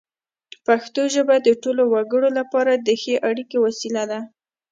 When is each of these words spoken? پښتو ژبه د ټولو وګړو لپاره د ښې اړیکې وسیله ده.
پښتو 0.65 1.01
ژبه 1.13 1.35
د 1.41 1.49
ټولو 1.63 1.83
وګړو 1.93 2.29
لپاره 2.39 2.71
د 2.75 2.89
ښې 3.01 3.15
اړیکې 3.29 3.57
وسیله 3.65 4.03
ده. 4.11 4.19